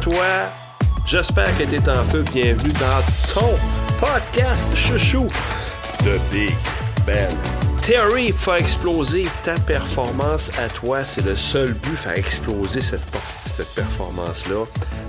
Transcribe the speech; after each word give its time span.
Toi. 0.00 0.48
J'espère 1.06 1.56
que 1.56 1.62
tu 1.64 1.76
es 1.76 1.88
en 1.88 2.04
feu. 2.04 2.22
Bienvenue 2.32 2.72
dans 2.74 3.02
ton 3.32 3.54
podcast 3.98 4.70
chouchou 4.76 5.30
de 6.04 6.18
Big 6.30 6.54
Ben. 7.06 7.30
Theory, 7.82 8.30
faire 8.32 8.56
exploser 8.56 9.26
ta 9.44 9.54
performance 9.54 10.50
à 10.58 10.68
toi. 10.68 11.02
C'est 11.02 11.24
le 11.24 11.34
seul 11.34 11.72
but, 11.72 11.96
faire 11.96 12.16
exploser 12.16 12.80
cette, 12.80 13.02
performance-là. 13.74 14.66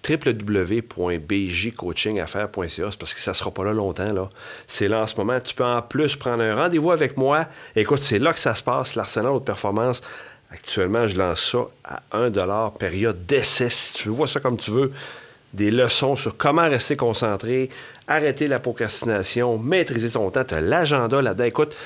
www.bjcoachingaffaires.ca 0.09 2.89
parce 2.99 3.15
que 3.15 3.21
ça 3.21 3.31
ne 3.31 3.37
sera 3.37 3.53
pas 3.53 3.63
là 3.65 3.73
longtemps. 3.73 4.13
Là. 4.13 4.29
C'est 4.67 4.89
là 4.89 5.03
en 5.03 5.07
ce 5.07 5.15
moment. 5.15 5.39
Tu 5.39 5.55
peux 5.55 5.65
en 5.65 5.81
plus 5.81 6.17
prendre 6.17 6.43
un 6.43 6.57
rendez-vous 6.57 6.91
avec 6.91 7.17
moi. 7.17 7.47
Écoute, 7.77 8.01
c'est 8.01 8.19
là 8.19 8.33
que 8.33 8.41
ça 8.41 8.57
se 8.57 8.65
passe, 8.65 8.97
l'arsenal 8.97 9.31
haute 9.31 9.45
performance. 9.45 10.03
Actuellement, 10.53 11.07
je 11.07 11.17
lance 11.17 11.53
ça 11.53 11.67
à 11.85 12.03
1 12.13 12.71
période 12.71 13.25
d'essai. 13.27 13.71
Si 13.71 13.95
tu 13.95 14.09
vois 14.09 14.27
ça 14.27 14.41
comme 14.41 14.57
tu 14.57 14.73
veux, 14.73 14.93
des 15.53 15.71
leçons 15.71 16.17
sur 16.17 16.37
comment 16.37 16.69
rester 16.69 16.97
concentré, 16.97 17.71
arrêter 18.09 18.47
la 18.47 18.59
procrastination, 18.59 19.59
maîtriser 19.59 20.11
ton 20.11 20.31
temps. 20.31 20.45
Tu 20.45 20.55
as 20.55 20.61
l'agenda 20.61 21.23
là-dedans. 21.23 21.45
Écoute, 21.45 21.77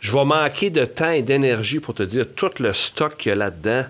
je 0.00 0.12
vais 0.12 0.24
manquer 0.24 0.70
de 0.70 0.84
temps 0.86 1.10
et 1.10 1.22
d'énergie 1.22 1.80
pour 1.80 1.94
te 1.94 2.02
dire 2.02 2.24
tout 2.34 2.50
le 2.58 2.72
stock 2.72 3.16
qu'il 3.18 3.30
y 3.30 3.32
a 3.32 3.36
là-dedans. 3.36 3.84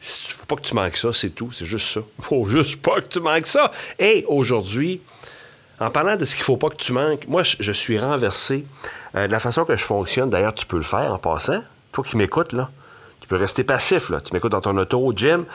Il 0.00 0.34
faut 0.36 0.46
pas 0.46 0.56
que 0.56 0.62
tu 0.62 0.74
manques 0.74 0.96
ça, 0.96 1.12
c'est 1.12 1.30
tout. 1.30 1.52
C'est 1.52 1.64
juste 1.64 1.92
ça. 1.92 2.00
Faut 2.20 2.44
juste 2.46 2.82
pas 2.82 3.00
que 3.00 3.06
tu 3.06 3.20
manques 3.20 3.46
ça. 3.46 3.70
Et 4.00 4.24
aujourd'hui, 4.26 5.00
en 5.78 5.90
parlant 5.90 6.16
de 6.16 6.24
ce 6.24 6.34
qu'il 6.34 6.40
ne 6.40 6.46
faut 6.46 6.56
pas 6.56 6.70
que 6.70 6.76
tu 6.76 6.92
manques, 6.92 7.28
moi, 7.28 7.44
je 7.44 7.72
suis 7.72 8.00
renversé. 8.00 8.64
Euh, 9.14 9.28
de 9.28 9.32
la 9.32 9.38
façon 9.38 9.64
que 9.64 9.76
je 9.76 9.84
fonctionne, 9.84 10.28
d'ailleurs, 10.28 10.54
tu 10.54 10.66
peux 10.66 10.76
le 10.76 10.82
faire 10.82 11.12
en 11.12 11.18
passant. 11.18 11.62
Toi 11.92 12.02
qui 12.02 12.16
m'écoutes, 12.16 12.52
là, 12.52 12.70
tu 13.22 13.28
peux 13.28 13.36
rester 13.36 13.62
passif. 13.64 14.10
Là. 14.10 14.20
Tu 14.20 14.32
m'écoutes 14.34 14.52
dans 14.52 14.60
ton 14.60 14.76
auto 14.76 14.98
au 14.98 15.12
gym, 15.12 15.46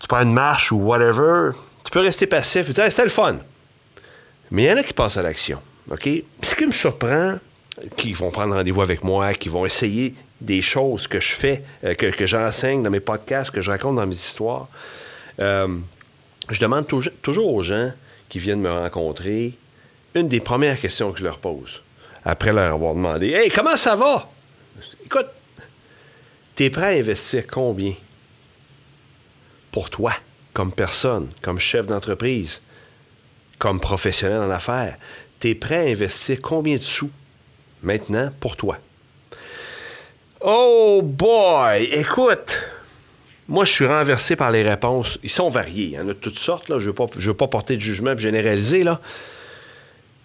tu 0.00 0.06
prends 0.06 0.22
une 0.22 0.32
marche 0.32 0.70
ou 0.72 0.76
whatever. 0.76 1.50
Tu 1.84 1.90
peux 1.90 2.00
rester 2.00 2.26
passif 2.26 2.70
et 2.70 2.72
dire 2.72 2.90
c'est 2.90 3.04
le 3.04 3.10
fun. 3.10 3.36
Mais 4.52 4.62
il 4.62 4.68
y 4.68 4.72
en 4.72 4.76
a 4.76 4.82
qui 4.82 4.92
passent 4.92 5.16
à 5.16 5.22
l'action. 5.22 5.58
OK? 5.90 6.08
Ce 6.42 6.54
qui 6.54 6.66
me 6.66 6.72
surprend, 6.72 7.38
qui 7.96 8.12
vont 8.12 8.30
prendre 8.30 8.54
rendez-vous 8.54 8.82
avec 8.82 9.02
moi, 9.02 9.34
qui 9.34 9.48
vont 9.48 9.66
essayer 9.66 10.14
des 10.40 10.62
choses 10.62 11.08
que 11.08 11.18
je 11.18 11.32
fais, 11.32 11.64
euh, 11.84 11.94
que, 11.94 12.26
j'enseigne 12.26 12.82
dans 12.82 12.90
mes 12.90 13.00
podcasts, 13.00 13.50
que 13.50 13.60
je 13.60 13.70
raconte 13.70 13.96
dans 13.96 14.06
mes 14.06 14.14
histoires. 14.14 14.68
Euh, 15.40 15.68
je 16.50 16.60
demande 16.60 16.86
toujours 16.86 17.52
aux 17.52 17.62
gens 17.62 17.92
qui 18.28 18.38
viennent 18.38 18.60
me 18.60 18.70
rencontrer 18.70 19.54
une 20.14 20.28
des 20.28 20.40
premières 20.40 20.80
questions 20.80 21.10
que 21.12 21.18
je 21.18 21.24
leur 21.24 21.38
pose, 21.38 21.82
après 22.24 22.52
leur 22.52 22.74
avoir 22.74 22.94
demandé 22.94 23.30
Hey, 23.30 23.50
comment 23.50 23.76
ça 23.76 23.96
va 23.96 24.30
Écoute, 25.04 25.26
t'es 26.54 26.70
prêt 26.70 26.96
à 26.96 26.98
investir 27.00 27.46
combien? 27.46 27.94
Pour 29.70 29.90
toi, 29.90 30.12
comme 30.52 30.72
personne, 30.72 31.30
comme 31.40 31.58
chef 31.58 31.86
d'entreprise, 31.86 32.60
comme 33.58 33.80
professionnel 33.80 34.42
en 34.42 34.50
affaires? 34.50 34.96
T'es 35.38 35.54
prêt 35.54 35.88
à 35.88 35.90
investir 35.90 36.40
combien 36.42 36.76
de 36.76 36.82
sous 36.82 37.10
maintenant 37.82 38.30
pour 38.40 38.56
toi? 38.56 38.78
Oh 40.40 41.00
boy! 41.02 41.84
Écoute! 41.92 42.54
Moi, 43.48 43.64
je 43.64 43.72
suis 43.72 43.86
renversé 43.86 44.36
par 44.36 44.50
les 44.50 44.62
réponses. 44.62 45.18
Ils 45.22 45.30
sont 45.30 45.50
variés. 45.50 45.84
Il 45.84 45.90
y 45.90 45.98
en 45.98 46.08
a 46.08 46.14
toutes 46.14 46.38
sortes. 46.38 46.68
Là. 46.68 46.78
Je 46.78 46.90
ne 46.90 46.94
veux, 47.26 47.34
pas 47.34 47.48
porter 47.48 47.76
de 47.76 47.80
jugement 47.80 48.16
généralisé. 48.16 48.82
Là. 48.82 49.00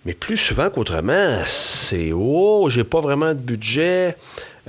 Mais 0.08 0.14
plus 0.14 0.38
souvent 0.38 0.70
qu'autrement, 0.70 1.42
c'est 1.46 2.14
Oh, 2.16 2.70
j'ai 2.70 2.86
pas 2.86 3.02
vraiment 3.02 3.34
de 3.34 3.40
budget. 3.40 4.16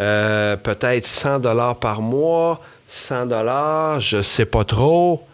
Euh, 0.00 0.56
peut-être 0.56 1.06
100 1.06 1.38
dollars 1.38 1.78
par 1.78 2.02
mois. 2.02 2.60
100 2.88 3.26
dollars, 3.26 4.00
je 4.00 4.20
sais 4.20 4.46
pas 4.46 4.64
trop. 4.64 5.24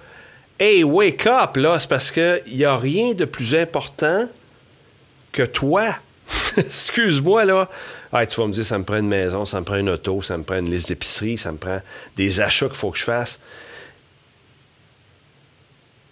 Hey, 0.61 0.85
wake 0.85 1.27
up, 1.27 1.57
là! 1.57 1.81
C'est 1.81 1.89
parce 1.89 2.11
qu'il 2.11 2.43
n'y 2.53 2.67
a 2.67 2.77
rien 2.77 3.15
de 3.15 3.25
plus 3.25 3.55
important 3.55 4.29
que 5.33 5.43
toi. 5.43 5.97
Excuse-moi, 6.59 7.47
là 7.47 7.71
tu 8.29 8.41
vas 8.41 8.47
me 8.47 8.53
dire, 8.53 8.65
ça 8.65 8.79
me 8.79 8.85
prend 8.85 8.99
une 8.99 9.09
maison, 9.09 9.45
ça 9.45 9.59
me 9.59 9.65
prend 9.65 9.77
une 9.77 9.89
auto, 9.89 10.23
ça 10.23 10.37
me 10.39 10.45
prend 10.45 10.59
une 10.59 10.71
liste 10.71 10.89
d'épicerie, 10.89 11.37
ça 11.37 11.51
me 11.51 11.59
prend 11.59 11.81
des 12.15 12.41
achats 12.41 12.67
qu'il 12.67 12.77
faut 12.77 12.93
que 12.93 12.99
je 12.99 13.05
fasse. 13.05 13.41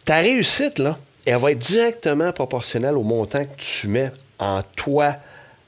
Ta 0.05 0.17
réussite, 0.17 0.81
là, 0.81 0.99
elle 1.25 1.39
va 1.39 1.53
être 1.53 1.59
directement 1.59 2.33
proportionnelle 2.33 2.97
au 2.97 3.03
montant 3.03 3.45
que 3.45 3.57
tu 3.57 3.89
mets 3.89 4.13
en 4.39 4.63
toi, 4.77 5.17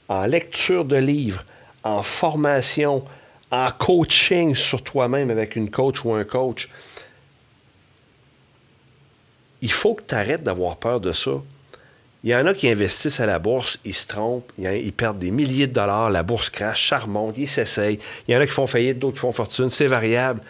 en 0.09 0.25
lecture 0.25 0.85
de 0.85 0.97
livres, 0.97 1.45
en 1.83 2.03
formation, 2.03 3.03
en 3.51 3.69
coaching 3.71 4.55
sur 4.55 4.83
toi-même 4.83 5.29
avec 5.29 5.55
une 5.55 5.69
coach 5.69 6.03
ou 6.03 6.13
un 6.13 6.23
coach. 6.23 6.69
Il 9.61 9.71
faut 9.71 9.95
que 9.95 10.03
tu 10.03 10.13
arrêtes 10.13 10.43
d'avoir 10.43 10.77
peur 10.77 10.99
de 10.99 11.11
ça. 11.11 11.31
Il 12.23 12.31
y 12.31 12.35
en 12.35 12.45
a 12.47 12.53
qui 12.53 12.67
investissent 12.67 13.19
à 13.19 13.27
la 13.27 13.39
bourse, 13.39 13.79
ils 13.85 13.93
se 13.93 14.07
trompent, 14.07 14.51
ils 14.57 14.93
perdent 14.93 15.19
des 15.19 15.31
milliers 15.31 15.67
de 15.67 15.73
dollars, 15.73 16.09
la 16.09 16.23
bourse 16.23 16.49
crache, 16.49 16.89
ça 16.89 16.99
remonte, 16.99 17.37
ils 17.37 17.47
s'essayent. 17.47 17.99
Il 18.27 18.33
y 18.33 18.37
en 18.37 18.41
a 18.41 18.45
qui 18.45 18.51
font 18.51 18.67
faillite, 18.67 18.99
d'autres 18.99 19.13
qui 19.13 19.19
font 19.21 19.31
fortune, 19.31 19.69
c'est 19.69 19.87
variable. 19.87 20.41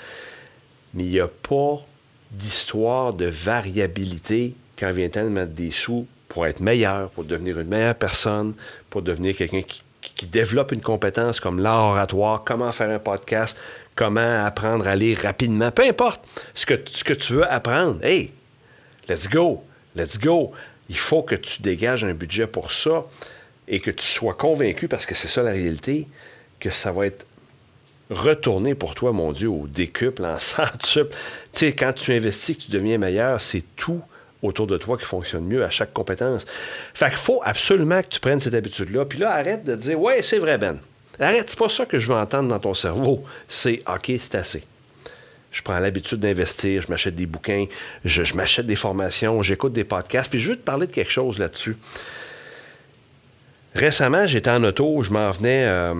Mais 0.93 1.03
il 1.03 1.09
n'y 1.09 1.19
a 1.19 1.27
pas 1.27 1.85
d'histoire 2.31 3.13
de 3.13 3.25
variabilité 3.25 4.55
quand 4.77 4.91
vient 4.91 5.09
temps 5.09 5.23
de 5.23 5.29
mettre 5.29 5.53
des 5.53 5.71
sous 5.71 6.07
pour 6.27 6.45
être 6.47 6.59
meilleur, 6.59 7.09
pour 7.11 7.23
devenir 7.23 7.59
une 7.59 7.67
meilleure 7.67 7.95
personne, 7.95 8.53
pour 8.89 9.01
devenir 9.01 9.35
quelqu'un 9.35 9.61
qui, 9.61 9.81
développe 10.27 10.71
une 10.71 10.81
compétence 10.81 11.39
comme 11.39 11.59
l'art 11.59 11.83
oratoire, 11.85 12.43
comment 12.45 12.71
faire 12.71 12.89
un 12.89 12.99
podcast, 12.99 13.57
comment 13.95 14.45
apprendre 14.45 14.87
à 14.87 14.95
lire 14.95 15.19
rapidement, 15.19 15.71
peu 15.71 15.83
importe 15.83 16.21
ce 16.53 16.65
que, 16.65 16.75
ce 16.85 17.03
que 17.03 17.13
tu 17.13 17.33
veux 17.33 17.51
apprendre. 17.51 18.03
Hey, 18.03 18.31
let's 19.07 19.27
go, 19.27 19.63
let's 19.95 20.19
go 20.19 20.53
il 20.89 20.97
faut 20.97 21.23
que 21.23 21.35
tu 21.35 21.61
dégages 21.61 22.03
un 22.03 22.13
budget 22.13 22.47
pour 22.47 22.71
ça 22.71 23.05
et 23.67 23.79
que 23.79 23.91
tu 23.91 24.05
sois 24.05 24.35
convaincu, 24.35 24.87
parce 24.87 25.05
que 25.05 25.15
c'est 25.15 25.27
ça 25.27 25.41
la 25.41 25.51
réalité, 25.51 26.07
que 26.59 26.69
ça 26.69 26.91
va 26.91 27.07
être 27.07 27.25
retourné 28.11 28.75
pour 28.75 28.93
toi, 28.93 29.11
mon 29.11 29.31
Dieu, 29.31 29.49
au 29.49 29.67
décuple, 29.67 30.23
en 30.25 30.39
centuple. 30.39 31.15
Tu 31.53 31.59
sais, 31.59 31.73
quand 31.73 31.93
tu 31.93 32.13
investis, 32.13 32.57
que 32.57 32.63
tu 32.63 32.71
deviens 32.71 32.97
meilleur, 32.97 33.41
c'est 33.41 33.63
tout 33.75 34.01
autour 34.41 34.67
de 34.67 34.77
toi 34.77 34.97
qui 34.97 35.05
fonctionne 35.05 35.45
mieux 35.45 35.63
à 35.63 35.69
chaque 35.69 35.93
compétence. 35.93 36.45
Fait 36.93 37.09
qu'il 37.09 37.17
faut 37.17 37.41
absolument 37.43 38.01
que 38.01 38.07
tu 38.07 38.19
prennes 38.19 38.39
cette 38.39 38.55
habitude-là. 38.55 39.05
Puis 39.05 39.19
là, 39.19 39.31
arrête 39.31 39.63
de 39.63 39.75
dire, 39.75 39.99
ouais, 39.99 40.21
c'est 40.21 40.39
vrai, 40.39 40.57
Ben. 40.57 40.79
Arrête, 41.19 41.49
c'est 41.49 41.59
pas 41.59 41.69
ça 41.69 41.85
que 41.85 41.99
je 41.99 42.09
veux 42.09 42.17
entendre 42.17 42.49
dans 42.49 42.59
ton 42.59 42.73
cerveau. 42.73 43.23
C'est, 43.47 43.81
OK, 43.87 44.11
c'est 44.19 44.35
assez 44.35 44.63
je 45.55 45.61
prends 45.61 45.79
l'habitude 45.79 46.19
d'investir, 46.19 46.81
je 46.81 46.89
m'achète 46.89 47.15
des 47.15 47.25
bouquins, 47.25 47.65
je, 48.03 48.33
m'achète 48.33 48.67
des 48.67 48.75
formations, 48.75 49.41
j'écoute 49.41 49.71
des 49.71 49.85
podcasts, 49.85 50.29
puis 50.29 50.41
je 50.41 50.49
veux 50.49 50.57
te 50.57 50.63
parler 50.63 50.85
de 50.85 50.91
quelque 50.91 51.11
chose 51.11 51.39
là-dessus. 51.39 51.77
Récemment, 53.73 54.27
j'étais 54.27 54.49
en 54.49 54.61
auto, 54.65 55.01
je 55.01 55.11
m'en 55.11 55.31
venais 55.31 55.63
euh, 55.65 55.93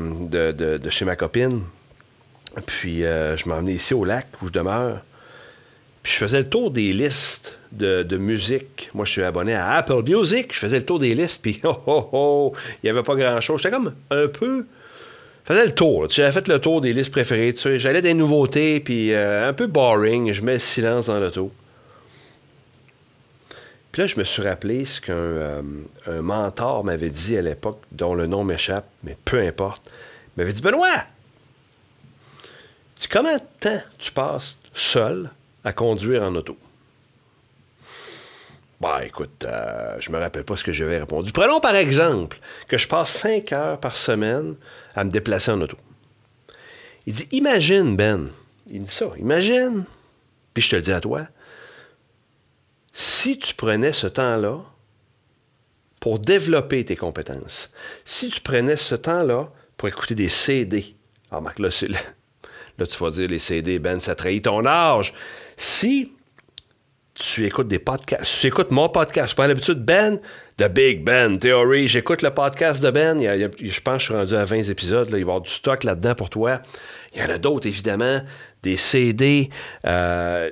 de, 0.51 0.89
chez 0.89 1.05
ma 1.05 1.15
copine, 1.15 1.61
puis 2.65 3.05
euh, 3.05 3.37
je 3.37 3.47
m'en 3.47 3.59
venais 3.59 3.73
ici 3.73 3.93
au 3.93 4.03
lac 4.03 4.27
où 4.41 4.47
je 4.47 4.51
demeure, 4.51 4.99
puis 6.05 6.13
je 6.13 6.19
faisais 6.19 6.37
le 6.37 6.47
tour 6.47 6.69
des 6.69 6.93
listes 6.93 7.57
de, 7.71 8.17
musique. 8.17 8.91
Moi, 8.93 9.05
je 9.05 9.11
suis 9.11 9.23
abonné 9.23 9.55
à 9.55 9.71
Apple 9.71 10.03
Music, 10.07 10.53
je 10.53 10.59
faisais 10.59 10.77
le 10.77 10.85
tour 10.85 10.99
des 10.99 11.15
listes, 11.15 11.41
puis 11.41 11.59
oh, 11.63 11.81
oh, 11.87 12.09
oh, 12.11 12.53
il 12.75 12.85
n'y 12.85 12.89
avait 12.91 13.01
pas 13.01 13.15
grand-chose. 13.15 13.59
J'étais 13.59 13.75
comme 13.75 13.91
un 14.11 14.27
peu 14.27 14.67
faisais 15.45 15.65
le 15.65 15.73
tour. 15.73 16.07
J'avais 16.11 16.31
fait 16.31 16.47
le 16.47 16.59
tour 16.59 16.79
des 16.79 16.93
listes 16.93 17.11
préférées. 17.11 17.55
J'allais 17.79 18.03
des 18.03 18.13
nouveautés, 18.13 18.81
puis 18.81 19.13
euh, 19.13 19.49
un 19.49 19.53
peu 19.53 19.65
boring. 19.65 20.31
Je 20.31 20.43
mets 20.43 20.53
le 20.53 20.59
silence 20.59 21.07
dans 21.07 21.19
l'auto. 21.19 21.51
Puis 23.91 24.03
là, 24.03 24.07
je 24.07 24.19
me 24.19 24.23
suis 24.23 24.43
rappelé 24.43 24.85
ce 24.85 25.01
qu'un 25.01 25.13
euh, 25.15 25.61
mentor 26.21 26.83
m'avait 26.83 27.09
dit 27.09 27.35
à 27.35 27.41
l'époque, 27.41 27.81
dont 27.91 28.13
le 28.13 28.27
nom 28.27 28.43
m'échappe, 28.43 28.87
mais 29.03 29.17
peu 29.25 29.39
importe. 29.39 29.81
Il 30.37 30.41
m'avait 30.41 30.53
dit 30.53 30.61
Benoît, 30.61 31.03
comment 33.09 33.33
de 33.33 33.41
temps 33.59 33.81
tu 33.97 34.11
passes 34.11 34.59
seul 34.75 35.31
à 35.65 35.73
conduire 35.73 36.23
en 36.23 36.33
auto 36.35 36.57
bah, 38.85 39.05
écoute, 39.05 39.45
euh, 39.45 39.95
je 39.99 40.11
me 40.11 40.19
rappelle 40.19 40.43
pas 40.43 40.55
ce 40.55 40.63
que 40.63 40.71
j'avais 40.71 40.99
répondu. 40.99 41.31
Prenons 41.31 41.59
par 41.59 41.75
exemple 41.75 42.37
que 42.67 42.77
je 42.77 42.87
passe 42.87 43.09
cinq 43.09 43.51
heures 43.53 43.79
par 43.79 43.95
semaine 43.95 44.55
à 44.93 45.03
me 45.03 45.09
déplacer 45.09 45.49
en 45.51 45.61
auto. 45.61 45.77
Il 47.05 47.13
dit 47.13 47.27
Imagine, 47.31 47.95
Ben. 47.95 48.27
Il 48.69 48.83
dit 48.83 48.91
ça, 48.91 49.11
imagine. 49.17 49.85
Puis 50.53 50.63
je 50.63 50.69
te 50.69 50.75
le 50.75 50.81
dis 50.81 50.91
à 50.91 51.01
toi. 51.01 51.27
Si 52.93 53.39
tu 53.39 53.55
prenais 53.55 53.93
ce 53.93 54.07
temps-là 54.07 54.59
pour 55.99 56.19
développer 56.19 56.83
tes 56.85 56.95
compétences, 56.95 57.71
si 58.03 58.29
tu 58.29 58.41
prenais 58.41 58.77
ce 58.77 58.95
temps-là 58.95 59.49
pour 59.77 59.87
écouter 59.87 60.15
des 60.15 60.29
CD, 60.29 60.95
alors 61.31 61.41
Marc, 61.41 61.59
là, 61.59 61.69
là, 62.77 62.85
tu 62.85 62.97
vas 62.97 63.09
dire 63.09 63.27
les 63.27 63.39
CD, 63.39 63.79
Ben, 63.79 63.99
ça 63.99 64.15
trahit 64.15 64.43
ton 64.43 64.65
âge. 64.65 65.13
Si 65.57 66.11
tu 67.13 67.45
écoutes 67.45 67.67
des 67.67 67.79
podcasts, 67.79 68.39
tu 68.41 68.47
écoutes 68.47 68.71
mon 68.71 68.89
podcast, 68.89 69.29
je 69.29 69.35
prends 69.35 69.47
l'habitude, 69.47 69.83
Ben, 69.83 70.19
The 70.57 70.67
Big 70.67 71.03
Ben 71.03 71.37
Theory, 71.37 71.87
j'écoute 71.87 72.21
le 72.21 72.31
podcast 72.31 72.83
de 72.83 72.91
Ben, 72.91 73.19
je 73.21 73.79
pense 73.81 73.93
que 73.95 73.99
je 73.99 74.05
suis 74.05 74.13
rendu 74.13 74.35
à 74.35 74.43
20 74.43 74.69
épisodes, 74.69 75.07
il 75.09 75.11
va 75.11 75.19
y 75.19 75.21
avoir 75.21 75.41
du 75.41 75.51
stock 75.51 75.83
là-dedans 75.83 76.15
pour 76.15 76.29
toi. 76.29 76.61
Il 77.13 77.21
y 77.21 77.25
en 77.25 77.29
a 77.29 77.37
d'autres, 77.37 77.67
évidemment, 77.67 78.21
des 78.61 78.75
CD. 78.75 79.49
Euh, 79.85 80.49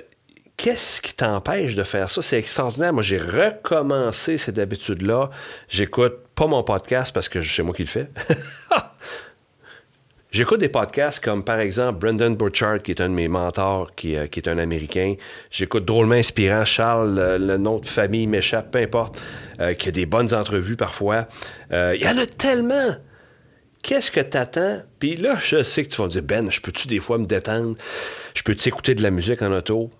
qu'est-ce 0.56 1.00
qui 1.00 1.14
t'empêche 1.14 1.74
de 1.74 1.82
faire 1.82 2.10
ça? 2.10 2.22
C'est 2.22 2.38
extraordinaire. 2.38 2.92
Moi, 2.92 3.02
j'ai 3.02 3.18
recommencé 3.18 4.38
cette 4.38 4.58
habitude-là. 4.58 5.30
J'écoute 5.68 6.14
pas 6.34 6.46
mon 6.46 6.62
podcast 6.62 7.12
parce 7.12 7.28
que 7.28 7.42
c'est 7.42 7.62
moi 7.62 7.74
qui 7.74 7.82
le 7.82 7.88
fais. 7.88 8.08
J'écoute 10.34 10.58
des 10.58 10.68
podcasts 10.68 11.22
comme 11.22 11.44
par 11.44 11.60
exemple 11.60 12.00
Brendan 12.00 12.34
Burchard, 12.34 12.82
qui 12.82 12.90
est 12.90 13.00
un 13.00 13.08
de 13.08 13.14
mes 13.14 13.28
mentors, 13.28 13.94
qui, 13.94 14.16
euh, 14.16 14.24
est 14.24 14.48
un 14.48 14.58
Américain. 14.58 15.14
J'écoute 15.48 15.84
Drôlement 15.84 16.16
Inspirant, 16.16 16.64
Charles, 16.64 17.38
le, 17.38 17.56
nom 17.56 17.78
de 17.78 17.86
famille 17.86 18.26
m'échappe, 18.26 18.72
peu 18.72 18.80
importe, 18.80 19.22
euh, 19.60 19.74
qui 19.74 19.90
a 19.90 19.92
des 19.92 20.06
bonnes 20.06 20.34
entrevues 20.34 20.74
parfois. 20.74 21.28
Il 21.70 22.00
y 22.02 22.08
en 22.08 22.18
a 22.18 22.26
tellement! 22.26 22.96
Qu'est-ce 23.84 24.10
que 24.10 24.18
t'attends? 24.18 24.82
Puis 24.98 25.14
là, 25.14 25.38
je 25.40 25.62
sais 25.62 25.84
que 25.84 25.90
tu 25.90 25.98
vas 25.98 26.06
me 26.06 26.10
dire, 26.10 26.22
Ben, 26.22 26.50
je 26.50 26.60
peux-tu 26.60 26.88
des 26.88 26.98
fois 26.98 27.16
me 27.18 27.26
détendre? 27.26 27.76
Je 28.34 28.42
peux-tu 28.42 28.70
écouter 28.70 28.96
de 28.96 29.04
la 29.04 29.12
musique 29.12 29.40
en 29.40 29.52
auto? 29.52 29.92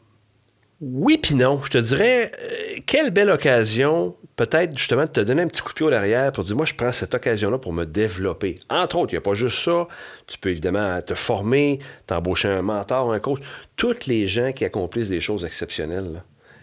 Oui, 0.81 1.17
puis 1.17 1.37
non. 1.37 1.61
Je 1.63 1.71
te 1.71 1.79
dirais, 1.79 2.33
euh, 2.37 2.55
quelle 2.87 3.11
belle 3.11 3.31
occasion, 3.31 4.15
peut-être 4.37 4.77
justement, 4.77 5.03
de 5.03 5.09
te 5.09 5.21
donner 5.21 5.43
un 5.43 5.49
petit 5.49 5.63
coup 5.63 5.71
de 5.71 5.75
pied 5.75 5.87
au 5.87 5.91
derrière 5.91 6.33
pour 6.33 6.45
dire, 6.45 6.57
moi, 6.57 6.67
je 6.67 6.75
prends 6.75 6.93
cette 6.93 7.15
occasion-là 7.15 7.59
pour 7.59 7.73
me 7.73 7.85
développer. 7.85 8.59
Entre 8.71 8.97
autres, 8.97 9.13
il 9.13 9.17
n'y 9.17 9.19
a 9.19 9.23
pas 9.23 9.35
juste 9.35 9.59
ça. 9.59 9.89
Tu 10.27 10.39
peux 10.39 10.51
évidemment 10.51 11.01
te 11.03 11.15
former, 11.15 11.79
t'embaucher 12.07 12.49
un 12.49 12.63
mentor, 12.63 13.13
un 13.13 13.21
coach. 13.21 13.41
Toutes 13.77 14.07
les 14.07 14.27
gens 14.27 14.53
qui 14.53 14.65
accomplissent 14.65 15.11
des 15.11 15.21
choses 15.21 15.45
exceptionnelles, 15.45 16.23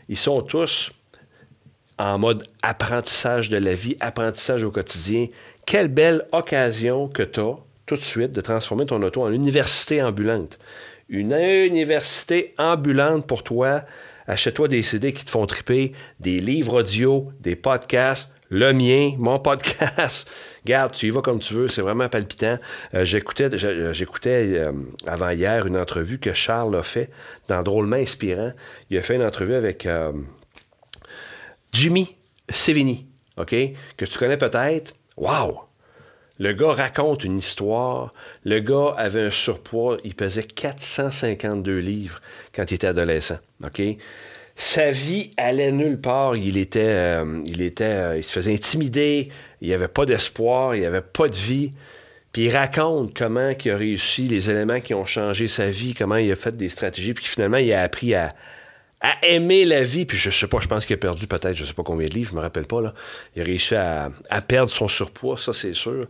ils 0.09 0.17
sont 0.17 0.41
tous 0.41 0.91
en 1.97 2.17
mode 2.17 2.43
apprentissage 2.63 3.49
de 3.49 3.57
la 3.57 3.75
vie, 3.75 3.95
apprentissage 3.99 4.63
au 4.63 4.71
quotidien. 4.71 5.27
Quelle 5.65 5.87
belle 5.87 6.25
occasion 6.31 7.07
que 7.07 7.23
tu 7.23 7.39
as 7.39 7.57
tout 7.91 7.97
de 7.97 8.01
suite 8.01 8.31
de 8.31 8.39
transformer 8.39 8.85
ton 8.85 9.01
auto 9.03 9.21
en 9.21 9.33
université 9.33 10.01
ambulante. 10.01 10.59
Une 11.09 11.33
université 11.33 12.53
ambulante 12.57 13.27
pour 13.27 13.43
toi. 13.43 13.81
Achète-toi 14.31 14.69
des 14.69 14.81
CD 14.81 15.11
qui 15.11 15.25
te 15.25 15.29
font 15.29 15.45
triper, 15.45 15.91
des 16.21 16.39
livres 16.39 16.79
audio, 16.79 17.33
des 17.41 17.57
podcasts, 17.57 18.29
le 18.49 18.71
mien, 18.71 19.13
mon 19.17 19.39
podcast. 19.39 20.31
Garde, 20.65 20.93
tu 20.93 21.07
y 21.07 21.09
vas 21.09 21.21
comme 21.21 21.39
tu 21.39 21.53
veux, 21.53 21.67
c'est 21.67 21.81
vraiment 21.81 22.07
palpitant. 22.07 22.57
Euh, 22.93 23.03
j'écoutais 23.03 23.49
j'écoutais 23.91 24.53
euh, 24.53 24.71
avant 25.05 25.31
hier 25.31 25.67
une 25.67 25.75
entrevue 25.75 26.17
que 26.17 26.33
Charles 26.33 26.77
a 26.77 26.81
fait 26.81 27.09
dans 27.49 27.61
Drôlement 27.61 27.97
Inspirant. 27.97 28.53
Il 28.89 28.97
a 28.97 29.01
fait 29.01 29.15
une 29.15 29.23
entrevue 29.23 29.55
avec 29.55 29.85
euh, 29.85 30.13
Jimmy 31.73 32.15
Sevigny, 32.47 33.07
OK? 33.35 33.53
Que 33.97 34.05
tu 34.05 34.17
connais 34.17 34.37
peut-être. 34.37 34.93
Wow! 35.17 35.70
Le 36.41 36.53
gars 36.53 36.73
raconte 36.73 37.23
une 37.23 37.37
histoire. 37.37 38.15
Le 38.45 38.61
gars 38.61 38.95
avait 38.97 39.21
un 39.21 39.29
surpoids. 39.29 39.97
Il 40.03 40.15
pesait 40.15 40.41
452 40.41 41.77
livres 41.77 42.19
quand 42.51 42.71
il 42.71 42.73
était 42.73 42.87
adolescent. 42.87 43.37
Sa 44.55 44.89
vie 44.89 45.29
allait 45.37 45.71
nulle 45.71 46.01
part. 46.01 46.35
Il 46.35 46.57
était, 46.57 46.79
euh, 46.81 47.43
il 47.45 47.61
euh, 47.81 48.17
il 48.17 48.23
se 48.23 48.31
faisait 48.31 48.53
intimider. 48.55 49.29
Il 49.61 49.67
n'y 49.67 49.75
avait 49.75 49.87
pas 49.87 50.07
d'espoir. 50.07 50.73
Il 50.73 50.79
n'y 50.79 50.87
avait 50.87 51.01
pas 51.01 51.27
de 51.27 51.35
vie. 51.35 51.73
Puis 52.33 52.45
il 52.45 52.57
raconte 52.57 53.15
comment 53.15 53.51
il 53.63 53.71
a 53.71 53.77
réussi, 53.77 54.23
les 54.23 54.49
éléments 54.49 54.79
qui 54.79 54.95
ont 54.95 55.05
changé 55.05 55.47
sa 55.47 55.69
vie, 55.69 55.93
comment 55.93 56.15
il 56.15 56.31
a 56.31 56.35
fait 56.35 56.57
des 56.57 56.69
stratégies, 56.69 57.13
puis 57.13 57.25
finalement 57.25 57.57
il 57.57 57.71
a 57.73 57.83
appris 57.83 58.15
à, 58.15 58.33
à 59.01 59.25
aimer 59.25 59.65
la 59.65 59.83
vie. 59.83 60.05
Puis 60.05 60.17
je 60.17 60.29
sais 60.29 60.47
pas, 60.47 60.59
je 60.61 60.67
pense 60.67 60.85
qu'il 60.85 60.93
a 60.93 60.97
perdu 60.97 61.27
peut-être, 61.27 61.55
je 61.55 61.65
sais 61.65 61.73
pas 61.73 61.83
combien 61.83 62.07
de 62.07 62.13
livres, 62.13 62.29
je 62.31 62.35
me 62.35 62.41
rappelle 62.41 62.65
pas. 62.65 62.81
Là. 62.81 62.93
Il 63.35 63.41
a 63.41 63.45
réussi 63.45 63.75
à, 63.75 64.11
perdre 64.47 64.69
son 64.69 64.87
surpoids, 64.87 65.37
ça 65.37 65.53
c'est 65.53 65.73
sûr. 65.73 66.05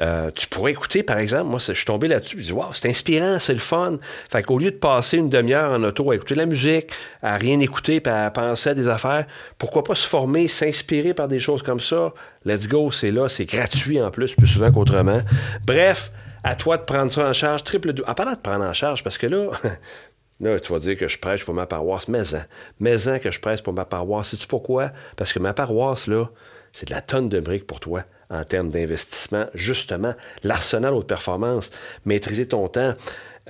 Euh, 0.00 0.30
tu 0.30 0.46
pourrais 0.46 0.72
écouter, 0.72 1.02
par 1.02 1.18
exemple, 1.18 1.44
moi, 1.44 1.58
je 1.60 1.74
suis 1.74 1.84
tombé 1.84 2.08
là-dessus, 2.08 2.36
je 2.38 2.44
dis, 2.46 2.52
waouh, 2.52 2.72
c'est 2.72 2.88
inspirant, 2.88 3.38
c'est 3.38 3.52
le 3.52 3.58
fun. 3.58 3.98
Fait 4.30 4.42
qu'au 4.42 4.58
lieu 4.58 4.70
de 4.70 4.76
passer 4.76 5.18
une 5.18 5.28
demi-heure 5.28 5.70
en 5.70 5.82
auto 5.84 6.10
à 6.10 6.14
écouter 6.14 6.34
la 6.34 6.46
musique, 6.46 6.90
à 7.20 7.36
rien 7.36 7.60
écouter, 7.60 8.00
puis 8.00 8.12
à 8.12 8.30
penser 8.30 8.70
à 8.70 8.74
des 8.74 8.88
affaires, 8.88 9.26
pourquoi 9.58 9.84
pas 9.84 9.94
se 9.94 10.08
former, 10.08 10.48
s'inspirer 10.48 11.12
par 11.12 11.28
des 11.28 11.38
choses 11.38 11.62
comme 11.62 11.78
ça? 11.78 12.14
Let's 12.46 12.68
go, 12.68 12.90
c'est 12.90 13.10
là, 13.10 13.28
c'est 13.28 13.44
gratuit 13.44 14.00
en 14.00 14.10
plus, 14.10 14.34
plus 14.34 14.46
souvent 14.46 14.72
qu'autrement. 14.72 15.20
Bref, 15.66 16.10
à 16.42 16.56
toi 16.56 16.76
de 16.78 16.82
prendre 16.82 17.12
ça 17.12 17.28
en 17.28 17.32
charge, 17.32 17.62
triple. 17.62 17.92
En 18.06 18.14
parlant 18.14 18.32
de 18.32 18.40
prendre 18.40 18.64
en 18.64 18.72
charge, 18.72 19.04
parce 19.04 19.18
que 19.18 19.26
là, 19.26 19.50
Là, 20.42 20.58
tu 20.58 20.72
vas 20.72 20.80
dire 20.80 20.96
que 20.98 21.08
je 21.08 21.18
prêche 21.18 21.44
pour 21.44 21.54
ma 21.54 21.66
paroisse. 21.66 22.08
Mais 22.08 22.34
en, 22.34 22.40
mais 22.80 23.08
en 23.08 23.18
que 23.18 23.30
je 23.30 23.40
prêche 23.40 23.62
pour 23.62 23.72
ma 23.72 23.84
paroisse. 23.84 24.30
Sais-tu 24.30 24.48
pourquoi? 24.48 24.90
Parce 25.16 25.32
que 25.32 25.38
ma 25.38 25.54
paroisse, 25.54 26.08
là, 26.08 26.28
c'est 26.72 26.88
de 26.88 26.94
la 26.94 27.00
tonne 27.00 27.28
de 27.28 27.40
briques 27.40 27.66
pour 27.66 27.80
toi 27.80 28.04
en 28.28 28.44
termes 28.44 28.70
d'investissement. 28.70 29.46
Justement, 29.54 30.14
l'arsenal 30.42 30.94
haute 30.94 31.06
performance, 31.06 31.70
maîtriser 32.04 32.46
ton 32.46 32.68
temps. 32.68 32.94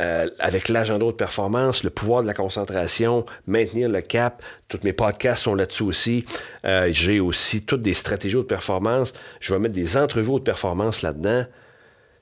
Euh, 0.00 0.30
avec 0.38 0.70
l'agenda 0.70 1.04
haute 1.04 1.18
performance, 1.18 1.84
le 1.84 1.90
pouvoir 1.90 2.22
de 2.22 2.26
la 2.26 2.32
concentration, 2.32 3.26
maintenir 3.46 3.90
le 3.90 4.00
cap. 4.00 4.42
Tous 4.68 4.80
mes 4.84 4.94
podcasts 4.94 5.42
sont 5.42 5.54
là-dessus 5.54 5.82
aussi. 5.82 6.24
Euh, 6.64 6.88
j'ai 6.90 7.20
aussi 7.20 7.62
toutes 7.62 7.82
des 7.82 7.92
stratégies 7.92 8.36
haute 8.36 8.48
performance. 8.48 9.12
Je 9.40 9.52
vais 9.52 9.60
mettre 9.60 9.74
des 9.74 9.98
entrevues 9.98 10.30
haute 10.30 10.44
performance 10.44 11.02
là-dedans. 11.02 11.44